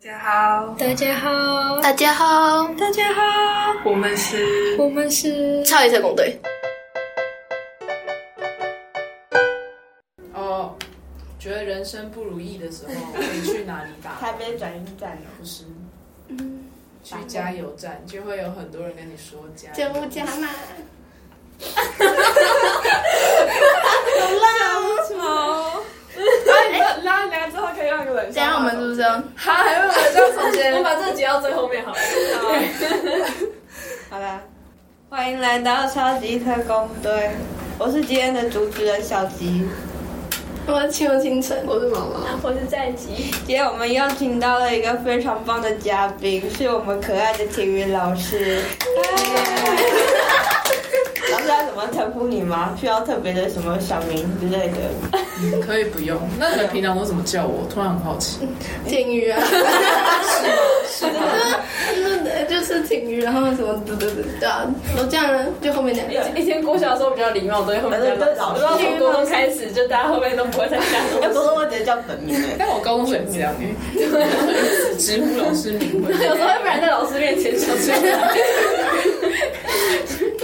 [0.00, 3.20] 大家好，大家好，大家好，大家好，
[3.84, 6.38] 我们是我们是超级特工队。
[10.32, 10.76] 哦，
[11.40, 14.14] 觉得人生不如意的时候， 可以去哪里打？
[14.20, 15.64] 台北转运站哦，不是，
[17.02, 19.92] 去加油站就会有很多人跟你说加油。
[19.92, 20.48] 就加嘛，
[27.02, 28.30] 拉拉之后可以让一个人。
[28.32, 29.12] 这样我们是不是要？
[29.36, 29.87] 好，还
[30.66, 30.82] 我间。
[30.82, 31.98] 把这个截到最后面好了。
[34.10, 34.40] 好啦，
[35.08, 37.30] 欢迎来到超级特工队，
[37.78, 39.64] 我是今天的主持人小吉。
[40.66, 42.20] 我是清清晨，我是毛毛。
[42.42, 48.60] 我是在吉，今天我们邀请到了一个非常棒的嘉宾，是我们可爱的体育老师。
[51.58, 52.76] 老师要怎么称呼你吗？
[52.80, 55.58] 需要特别的什么小名之类的？
[55.66, 56.16] 可以不用。
[56.38, 57.66] 那你们平常都怎么叫我？
[57.72, 58.38] 突然很好奇。
[58.86, 59.40] 挺鱼啊，
[60.86, 61.12] 是吗？
[61.94, 66.40] 是就是挺鱼，然后什么对对对对啊，都这样啊，就后面两个。
[66.40, 68.06] 以前国小的时候比较礼貌，都会后面叫
[68.36, 68.54] 老师。
[68.54, 70.84] 不知道从高中开始，就大家后面都不会再加
[71.22, 72.54] 哎，东不是我直接叫本名哎。
[72.58, 73.66] 但我高中是这样哎，
[74.98, 76.12] 直呼老师名讳。
[76.24, 78.77] 有时候会不然在老师面前讲出来。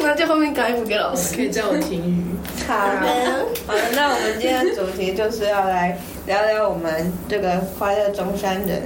[0.05, 1.35] 那就后面改补给老师。
[1.35, 2.25] 可以叫我婷雨。
[2.69, 2.75] 好，
[3.67, 8.83] 好的，那我们今天的主题就是要来聊聊我们这个快乐中山人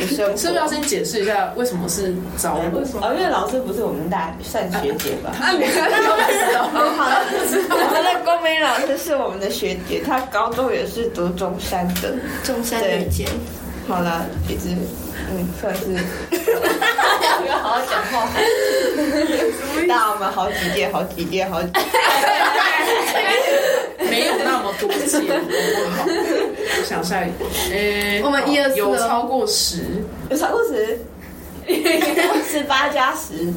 [0.00, 0.36] 的生活。
[0.38, 2.80] 是不是要先解释一下为什么是找我？
[3.02, 5.30] 哦，因为老师不是我们大算学姐吧？
[5.40, 6.70] 啊，你看他们知道。
[6.72, 12.14] 我们的公民老师是我们的学姐，她高中也是读中山的。
[12.42, 13.28] 中山女监，
[13.86, 14.70] 好了，一直
[15.30, 16.00] 嗯算是要
[17.40, 18.28] 不要好好讲话？
[19.94, 21.80] 大我们好几届，好几届，好几届。
[24.10, 26.04] 没有那么多届，好不好？
[26.06, 30.98] 我想下一个，呃，我们一二四有哦超过十，有超过十，
[32.50, 33.52] 十八加十。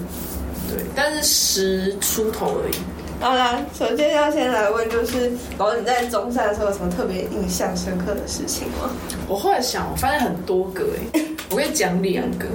[0.69, 2.75] 对，但是十出头而已。
[3.19, 8.91] 好啦，首先要先来问，就是宝你在中山的时候有什么特别印象深刻的事情吗？
[9.27, 12.45] 我后来想，我发现很多个哎，我跟你讲两个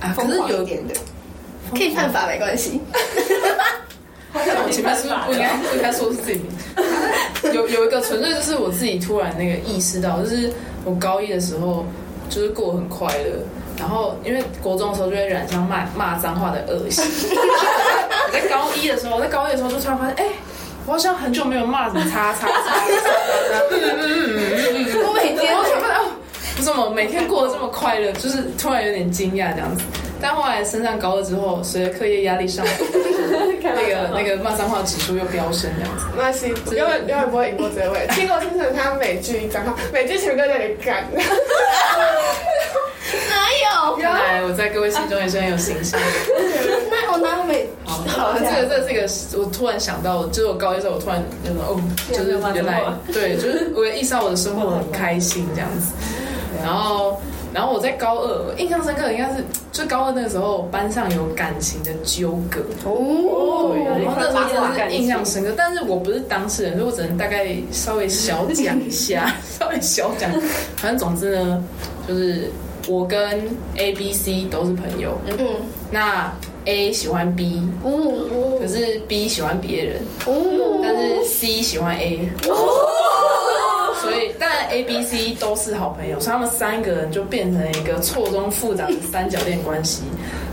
[0.00, 0.94] 啊，可是有一点的，
[1.70, 2.80] 可以判罚没关系。
[4.34, 7.52] 我前面是不是不应该不应该说是自己名字？
[7.54, 10.50] 有有一个纯粹就是我自己突然那个意识到，就是
[10.84, 11.86] 我高一的时候
[12.28, 13.30] 就是过得很快乐，
[13.78, 17.02] 然后因为国中的时候就会染上骂骂脏话的恶习。
[17.02, 20.26] 我 在高一的时候，我在高一的时候就突然发现，哎、
[20.86, 22.88] 我好像很久没有骂什么叉叉叉叉叉叉，
[25.06, 26.10] 我每天我就发现哦，
[26.56, 29.84] 不是我每天过得这么快乐，就是突然有点惊讶这样子。
[30.20, 32.72] 但后来升上高二之后，随着课业压力上来，
[33.62, 36.04] 那个那个骂脏话指数又飙升这样子。
[36.14, 38.06] 没关系，永远永远不会赢过这位。
[38.14, 41.04] 听过听成他每句脏话，每句全部都在那里干。
[43.28, 43.34] 哪
[43.90, 43.98] 有？
[43.98, 46.06] 原来我在各位心中也是很有形象的。
[46.90, 48.02] 那我哪有每好，
[48.38, 49.06] 这个这个这个，
[49.38, 52.82] 我突然想到，就是我高一的时候，我突然觉得哦，就是原来
[53.12, 55.92] 对，就是我意识到我的生活很开心这样子。
[56.62, 57.20] 然后，
[57.54, 62.60] 然后我在高二，我印象深刻的应该是，就高二那个时候，班上有感情的纠葛。
[62.84, 70.28] 哦对，然后那时候真的是印象深刻，但是我不是当事人，所以我只能大概稍微小讲一下， 稍微小讲。
[70.76, 71.64] 反正总之呢，
[72.08, 72.50] 就是
[72.88, 75.46] 我跟 A、B、C 都是朋友，嗯
[75.92, 76.32] 那
[76.64, 82.28] A 喜欢 B，哦可是 B 喜欢别人，哦，但是 C 喜欢 A。
[82.42, 82.52] 所
[84.34, 90.02] 以，当然 A、B、C 都是好朋友，所以他们三个人就变成一个错综复杂的三角恋关系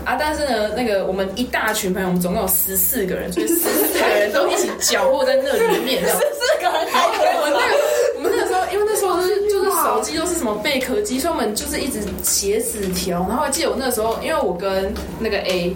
[0.04, 0.16] 啊。
[0.18, 6.02] 但是呢，那个我们一大群朋友，我们总共有十四个人，所以十四个人都一起搅和在那里面。
[6.06, 7.32] 十四个人太多了。
[7.36, 7.74] 我们那个，
[8.16, 13.26] 我们那个时候，因为那时候就是就是手机都是什么贝壳机，所以我们就是一直写纸条。
[13.28, 15.74] 然后我记得我那个时候，因为我跟那个 A。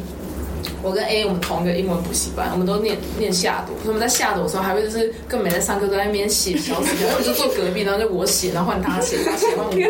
[0.83, 9.83] 我跟 A 我们同一个英文补习班，我们都念念下读，所以我们在下读的时候还会就是根本没在上课，都在那边写小纸条，我就坐隔壁，然后就我写，然后换他写，他写换我写。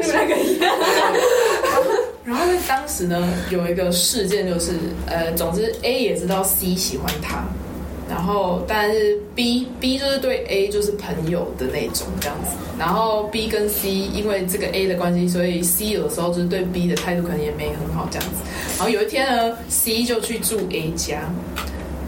[2.26, 4.72] 然后在当时呢，有一个事件就是，
[5.06, 7.46] 呃，总之 A 也知道 C 喜欢他，然
[8.26, 18.42] 然后但是 B B 就是对 A 就是朋友的那种这样子，然后 B 跟 C 因为这个 A 的关系，所以 C 有的时候就是对 B 的态度可能也没很好这样子。
[18.78, 21.22] 然后有一天呢，C 就去住 A 家，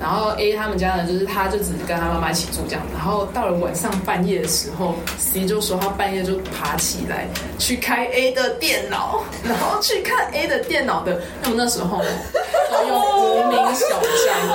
[0.01, 2.83] 然后 A 他们家呢，就是他就只跟他妈妈一起住这样。
[2.93, 7.27] 然后到了晚上半夜的时候，C 就说他半夜就爬起来
[7.59, 11.21] 去开 A 的电脑，然后去看 A 的电脑的。
[11.43, 12.09] 那么那时候呢，
[12.71, 14.49] 总后用无名小站，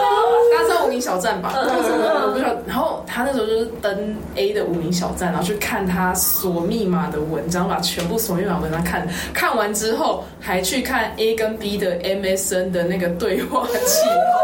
[0.52, 1.52] 大家知道无名小站吧？
[1.54, 2.54] 我不知道。
[2.66, 14.43] 然后他那时候就是登 A 的无名小站，然后去看他锁密码的文章，把全部锁密码文章看看完之后，还去看 A 跟 B 的 MSN 的那个对话记录。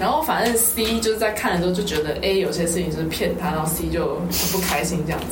[0.00, 4.16] 然后反正 C 就是在看的时候就觉得 A 有些事情就是骗他，然后 C 就
[4.50, 5.26] 不开心这样子。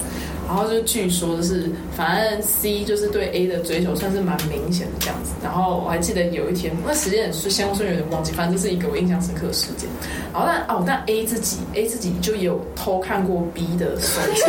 [0.46, 5.32] 然后就据说就是，反正 C 就是对 A 的追求算是蛮明显的这样子。
[5.42, 9.86] 然后我还记得有一天，那时间是先后有点忘记，反正这是一个我印象深刻的事件。
[10.32, 14.42] 然后但哦，但 A 自己 A 自己就有偷看过 B 的手机，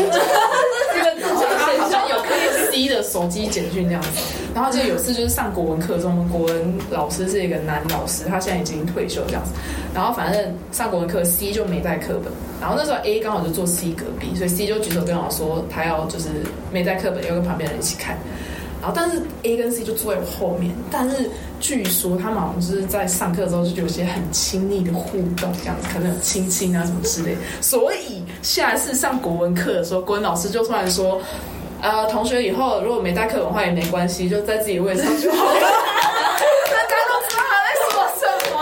[0.93, 4.09] 这个他好像有看过 C 的手机简讯这样子。
[4.53, 9.51] 然后就有次就是上国文课中，我们国文老师是一个男老师，他现在已经退休这样子。
[9.93, 16.29] 然后反正上国文课 C 就没带课本，然后那时候 A 刚好就坐 C 隔壁，所以 C 就举手跟我说他要就是
[16.71, 18.17] 没带课本，要跟旁边人一起看。
[18.81, 21.29] 然后但是 A 跟 C 就坐在我后面，但是
[21.59, 27.35] 据说他们好像就是在上课的时候就有些很亲密的互动，这样子可能有亲亲啊什么之类。
[27.61, 31.21] 所以下一次上国文课的时候，国文老师就突然说。
[31.81, 35.59] 呃，同学以后如果没带课本的话也没关系，就在自己位置上就好了。
[35.61, 35.67] 大
[36.87, 38.55] 家都知道他在说什么。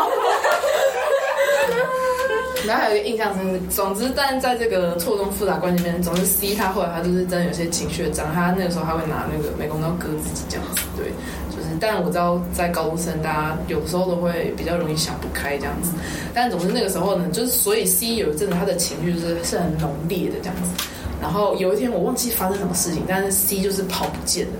[2.68, 11.08] 然后还有一个印象深刻，总之，但在这个错综复杂关系里面，总之 C 他后来他就是真的有些情绪的张，他那个时候他会拿那个美工刀割自己这样子，对，
[11.50, 15.92] 就是，但我知道在高中生大家有时候都会比较容易想不开这样子，
[16.34, 20.70] 但总之那个时候呢，就是所以 C 有一阵子他的情绪就是是很浓烈的这样子，
[21.22, 24.54] 然后有一天我忘记发生什么事情，但是 C 就是跑不见了。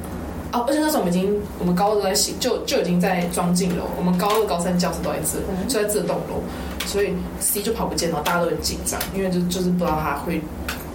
[0.54, 3.84] 哦，而且那时候我们已经，我们高二都在洗，就就已经在装进楼。
[3.98, 6.42] 我们高二、高三教室都在这，就在这栋楼，
[6.86, 10.42] 所以 C 就跑不见了，大家都很紧张，因为就就是不知道他会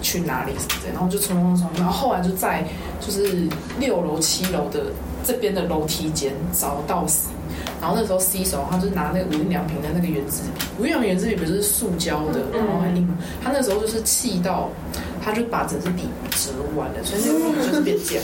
[0.01, 2.65] 去哪里什么的，然后就冲冲冲，然后后来就在
[2.99, 3.47] 就是
[3.79, 4.85] 六楼、七楼的
[5.23, 7.29] 这边的楼梯间找到 C，
[7.83, 14.69] 然后那时候 C 手他就是拿那个无印良品的那个圆珠笔，无印良品圆珠笔不是塑胶的，然后很硬嘛，他那时候就是气到，
[15.21, 18.23] 他就把整支笔折弯了，所以那个笔就是变这样。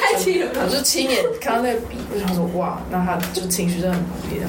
[0.00, 0.50] 太气了。
[0.54, 4.40] 我就亲眼看到那个笔，我想说哇，那他就情绪真的很浓烈，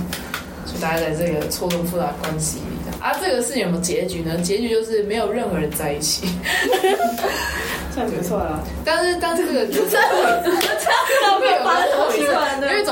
[0.68, 4.38] 所以大家在这个错综复杂的关系里啊，这个事情有没有结局呢？
[4.38, 6.28] 结局就是没有任何人在一起，
[7.94, 8.64] 这样不错了。
[8.86, 11.37] 但是但是这个就是 这样没有发生后因为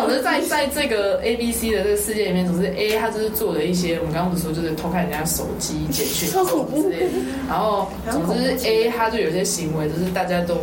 [0.06, 7.12] 总之在在这个 A B C 的这个世界里面，总是 A 他就是做了一些我们刚刚不是说就是偷看人家手机简讯之类的，
[7.48, 10.57] 然后总之 A 他就有些行为就是大家都。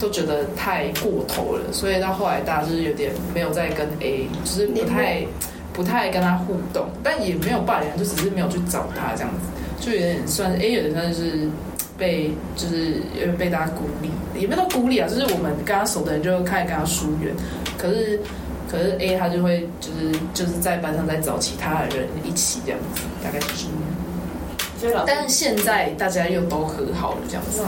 [0.00, 5.24] 都觉得太过头了，所以到后来大家就是有点没有再跟 A，就是不太
[5.72, 11.48] 不太跟他互动，但也没有霸凌，就只是没有去找他这样子，就有点算 A 有点算是
[11.96, 14.10] 被就是有点被大家孤立，
[14.40, 17.32] 也没有到孤立啊，就是我们跟他熟的人就开始跟他疏远，
[17.78, 18.18] 可是
[18.72, 23.66] 可是 A 他就会就是就是在班上再找其他的人一起这样子，大概就是。
[25.06, 27.62] 但是现在大家又都和好了，这样子。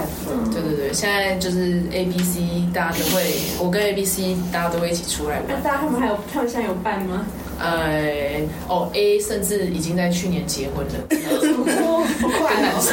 [0.53, 2.41] 对对对，现在就是 A B C，
[2.75, 3.23] 大家都会，
[3.61, 5.45] 我跟 A B C 大家都会一起出来玩。
[5.49, 7.25] 那大家他们还有他们现在有伴吗？
[7.61, 12.93] 呃，哦，A 甚至已经在去年结婚了，跟男生。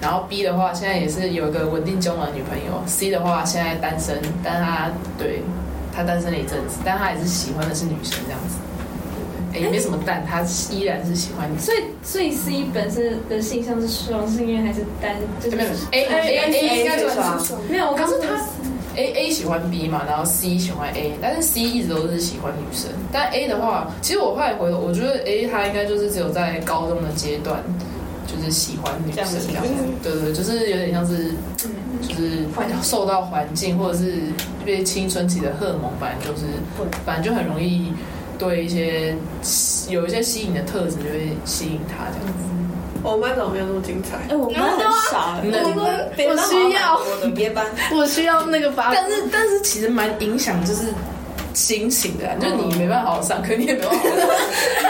[0.00, 2.82] 然后 B 的话，现在也是有一个稳定交往的女朋友。
[2.86, 5.42] C 的话，现在单身，但他对
[5.94, 8.56] 他单身了一阵子，但他还是喜欢的是女生这样子。
[9.52, 11.58] 也没什么但他依然是喜欢你。
[11.58, 15.16] 所以所以 C 本身的性向是双性恋还是单？
[15.42, 18.28] 就是没有 A A A 应该算是没有，我告诉他
[18.94, 22.90] A A 喜欢 B 嘛，然后 C 喜欢 A，但是 C 一直都是喜欢女生。
[23.10, 27.60] 但 A 的话，其实我后来回头，我觉得 A 他应该就是只有在高中的阶段，
[28.28, 29.70] 就是喜欢女生这样子。
[30.00, 31.32] 对对，就是有点像是，
[32.02, 32.46] 就是
[32.82, 34.12] 受到环境或者是
[34.64, 36.46] 因为青春期的荷尔蒙，反正就是，
[37.04, 37.92] 反正就很容易。
[38.38, 39.14] 对一些
[39.90, 42.32] 有一些吸引的特质，就会吸引他这样子。
[43.02, 44.16] 我们班怎么没有那么精彩？
[44.30, 44.80] 哎，我们班很
[45.10, 45.36] 少，
[46.26, 48.94] 我需要你别班，我需要那个发。
[48.94, 50.86] 但是但是其实蛮影响就是
[51.52, 53.96] 心情的，就是你没办法好好上课，你也没办法。
[53.98, 54.38] 然后你没办
[54.82, 54.89] 法，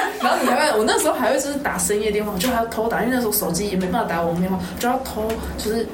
[0.81, 5.87] 我那时候还会就是打深夜电话，就还要偷打，因为那时候手机也没办法打我们电话，就要偷，就是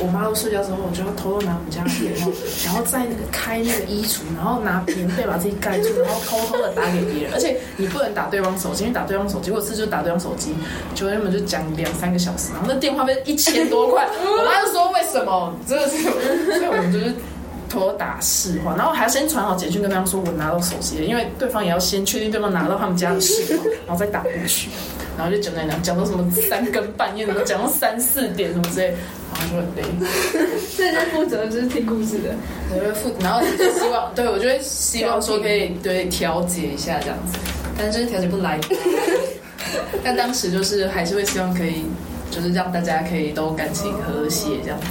[0.00, 2.32] 我妈都睡觉之后，我就要偷偷拿我们家的电话，
[2.64, 10.56] 然后在那个开那个衣橱，然后拿棉被把自己盖住，然后偷偷的打给别人，而且你不能打对方手机，因为打对方手机，或者是就打对方手机，
[10.92, 15.54] 就他们就讲两三个小时，然后那电话费一千多块，我妈就说为什么？
[15.68, 16.02] 真的是，
[16.58, 17.14] 所以我们就是。
[17.68, 24.70] 偷打市话，然后还要先传好简讯跟对方说我拿到手机了，因为对方也要先确定对方拿到他们家的市话， 然后再打过去，
[25.16, 28.94] 然后就讲讲讲讲到什么三更半夜的，讲到三四点什么之类，
[29.32, 29.82] 然后就很累。
[30.68, 32.34] 所以在负责就是听故事的。
[32.74, 37.38] 我就负，然后就希望，对我就会希望说可以对调节一下这样子，
[37.78, 38.60] 但是调节不来。
[40.04, 41.84] 但当时就是还是会希望可以，
[42.30, 44.86] 就是让大家可以都感情和谐这样子。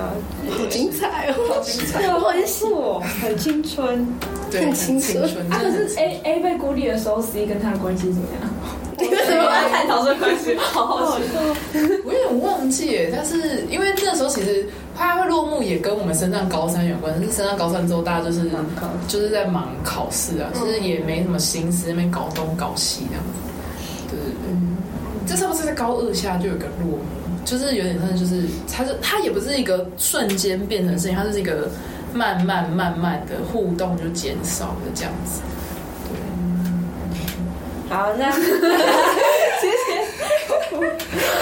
[0.00, 1.34] 好精彩哦！
[1.48, 4.06] 好精彩，好很酷，很青春。
[4.50, 8.50] 对，很青春啊，可是 A A 被孤立的时候，C 跟他的关系怎么样？
[8.98, 11.22] 你为什么我在探讨这个关系， 好好奇。
[12.04, 14.66] 我有点忘记耶，但是因为那时候其实
[14.96, 18.50] 它会落幕也跟我们升上高三有关，但是升上高三之后，大家就是
[19.08, 23.30] 就是在忙考试啊，就是也没什么心思那边搞东搞西这样子。
[24.10, 24.54] 对对对，
[25.26, 26.98] 这是不是在高二下就有个落幕？
[27.44, 28.42] 就是有点像，就是
[28.72, 31.68] 它是它也不是一个瞬间变成事情，它是一个
[32.14, 35.40] 慢慢慢慢的互动就减少的这样子。
[37.88, 40.00] 好，那 谢谢。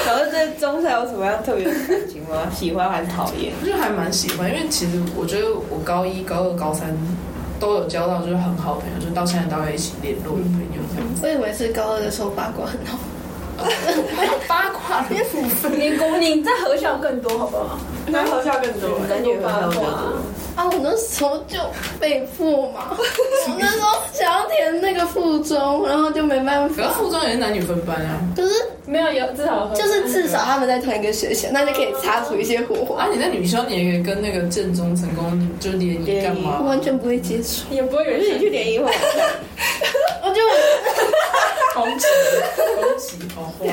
[0.07, 2.51] 然后对中山有什么样特别的感情吗？
[2.55, 3.53] 喜欢还是讨厌？
[3.65, 6.97] 就还蛮喜欢，因为其实我觉得我高一、高二、高三
[7.61, 11.21] 都有交到就是很好的朋友，就到现在都会一起联络的朋友这样子。
[11.23, 12.99] 我以为是高二的时候八卦很好，
[14.49, 14.71] 八
[15.77, 17.79] 你国你在合校更多，好不好？
[18.07, 20.19] 男合校更多，男女朋友比较多。
[20.57, 21.57] 啊，我那时候就
[22.01, 26.75] 被迫嘛， 我那时候想要填那个附中，然后就没办法。
[26.75, 28.19] 可是附中也是男女分班啊。
[28.35, 28.53] 可是
[28.85, 33.05] 没有有至少就是至少他们在同一个学校，那就可以擦出一些火花。
[33.05, 36.59] 啊，你在女校你也可以跟那个正宗成功就联谊干嘛？
[36.61, 38.91] 完全不会接触，也不会有人你去联谊会，
[40.25, 40.41] 我就
[41.81, 42.07] 攻击，
[42.57, 43.67] 攻击，好话。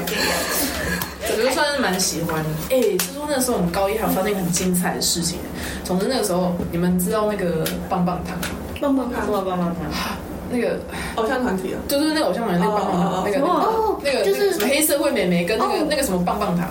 [1.91, 2.49] 蛮喜欢的。
[2.71, 5.37] 哎、就说那时候我们高一还有发生一个很精彩的事情。
[5.83, 8.47] 总之那个时候，你们知道那个棒棒糖吗？
[8.81, 10.15] 棒棒糖帮忙帮忙他。
[10.49, 10.79] 那个
[11.15, 11.77] 偶像团体啊。
[11.87, 16.69] 就是那个偶像团那个棒棒糖，那个那个哦那个就是什么黑社会美眉跟那个哦那个什么棒棒糖，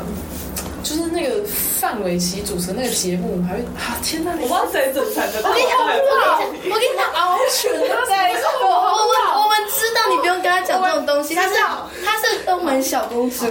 [0.82, 1.42] 就是那个
[1.80, 4.30] 范玮琪主持那个节目，还会啊天哪！
[4.32, 7.18] 我不知道谁主持的，我跟你讲，我跟你讲，我跟你讲，獒
[7.50, 8.14] 犬啊，对，
[8.62, 11.54] 我我们我们知道你不用跟他讲这种东西，他是
[12.04, 13.44] 他是东门小公主，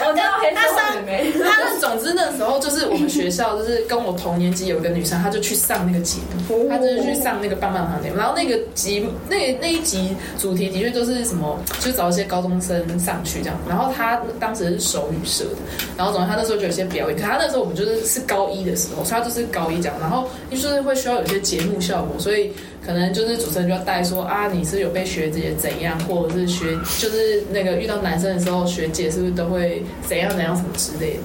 [0.00, 6.18] 我知道黑色妹妹，他那总之那时候就是我们学校就是跟我同年级有一个女生，她就去上那个节
[6.48, 15.56] 目，她就是去上那个棒棒糖节目，然后那个集那那一集主题的确就是什么，就找一些高中生上去这样，然后她当时是手语社的，
[15.96, 22.52] 然后总之她那时候就有些表演，可她那时候我们就是是高一的时候，所以她就是高一这样，然后就是会需要有些节目效果，所以。
[22.88, 31.20] 可能就是主持人就要带说啊，你是有被学姐怎样，或者是学就是那个遇到男生的时候，学姐是不是都会怎样怎样什么之类的。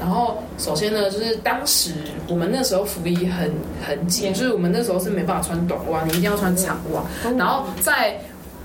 [0.00, 1.92] 然后首先呢，就是当时
[2.26, 3.52] 我们那时候服役很
[3.86, 7.04] 很紧，就是我们那时候是没办法穿短袜，你一定要穿长袜。
[7.38, 8.18] 然后在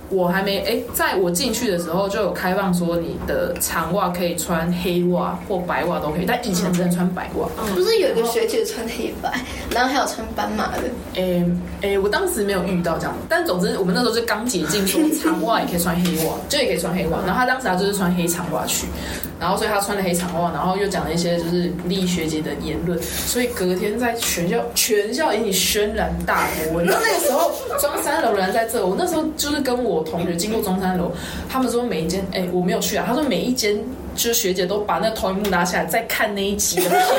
[0.09, 7.47] 我还没哎，在我进去的时候就有开放说，你的长袜可以穿黑袜或白袜都可以，但以前只能穿白袜。
[7.75, 9.31] 不是有一个学姐穿黑白，
[9.69, 10.83] 然后还有穿斑马的，
[11.15, 11.45] 诶
[11.81, 17.19] 诶，我当时没有遇到这样，但总之我们那时候是刚解禁，说长袜也可以穿黑袜，就也可以穿黑袜。
[17.25, 18.87] 然后他当时他就是穿黑长袜去，
[19.39, 26.81] 然后所以他穿了黑长袜，然后又讲了一些就是利益学姐的言论，所以隔天在全校全校引起轩然大波。
[26.81, 31.11] 你知道那个时候中山楼人在这，我那时候就是跟我同学经过中山楼，
[31.47, 33.77] 他们说每一间哎我没有去啊，他说每一间。
[34.19, 37.09] 就是学姐都把那个投影幕拿起来，再看那一集的片段，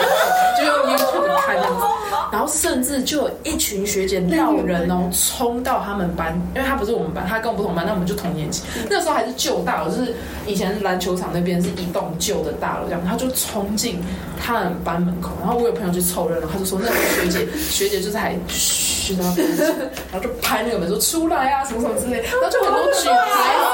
[0.58, 1.82] 就用 YouTube 看那样子。
[2.30, 8.62] 然后甚至就有一群学姐闹人哦，冲到他们班，因为他不是我们班，他跟我不同班，那我们就同年级。
[8.88, 10.14] 那时候还是旧大楼，就是
[10.46, 13.98] 以前篮球场那边是一栋旧的大楼，这样他就冲进
[14.38, 15.30] 他们班门口。
[15.40, 19.26] 然后我有朋友去凑热闹，他就说那个学姐 学姐就是还嘘然
[20.12, 23.14] 后就拍那个门说出来啊什么什么之类，然后就很多举牌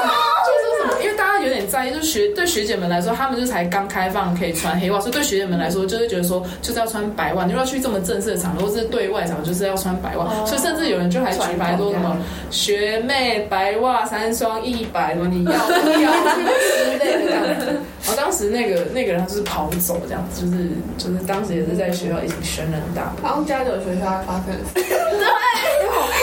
[0.01, 0.09] 子，
[0.47, 12.17] 就是什么，因为大家有点在意，就是学对学姐们来说，他们就才刚开放可以穿黑袜，所以对学姐们来说，就是觉得说就是要穿白袜，你如果要去这么正式的场合，或是对外场，就是要穿白袜，所以甚至有人就还举牌说什么
[12.49, 15.71] 学妹白袜三双一百，什么你要不
[16.01, 17.65] 要之类的这样子。
[18.05, 23.13] 然后当时那个那个人他就是跑走这样子，就是就是当时也是在学校一起轩然大。
[23.19, 23.27] 波。
[23.27, 24.83] 好像家里有学校发生 对，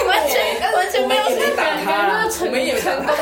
[0.06, 3.12] 完全完全没有我们也没打他啦，我们也成功了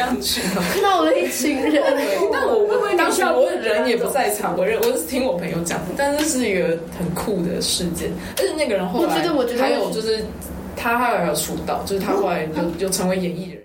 [0.00, 0.40] 样去。
[0.82, 1.82] 闹了一群人。
[2.32, 10.24] 但我我当时我人也不在场， 我认我是听我朋友讲，但是是一个很酷的事件，而且那个人后来我觉得我觉得还有就是
[10.76, 13.62] 他后来有出道，就是他后来就就成为演艺人。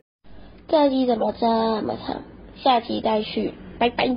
[0.68, 2.22] 这集怎么这么长？
[2.64, 4.10] 下集再续，拜拜。